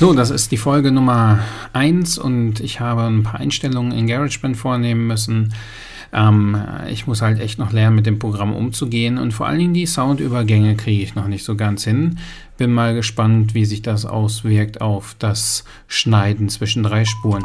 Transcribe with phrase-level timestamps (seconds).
[0.00, 1.40] So, das ist die Folge Nummer
[1.74, 5.52] 1 und ich habe ein paar Einstellungen in GarageBand vornehmen müssen.
[6.10, 6.56] Ähm,
[6.88, 9.84] ich muss halt echt noch lernen, mit dem Programm umzugehen und vor allen Dingen die
[9.84, 12.18] Soundübergänge kriege ich noch nicht so ganz hin.
[12.56, 17.42] Bin mal gespannt, wie sich das auswirkt auf das Schneiden zwischen drei Spuren.